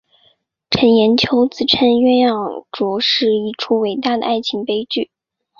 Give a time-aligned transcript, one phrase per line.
[0.71, 5.11] 程砚秋自称鸳鸯冢是一出伟大的爱情悲剧。